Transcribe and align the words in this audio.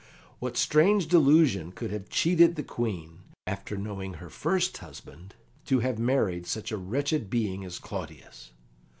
What 0.39 0.57
strange 0.57 1.07
delusion 1.09 1.71
could 1.73 1.91
have 1.91 2.09
cheated 2.09 2.55
the 2.55 2.63
Queen, 2.63 3.19
after 3.45 3.77
knowing 3.77 4.15
her 4.15 4.31
first 4.31 4.79
husband, 4.79 5.35
to 5.65 5.81
have 5.81 5.99
married 5.99 6.47
such 6.47 6.71
a 6.71 6.77
wretched 6.77 7.29
being 7.29 7.63
as 7.63 7.77
Claudius? 7.77 8.49